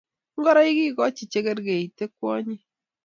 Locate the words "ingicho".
0.81-1.09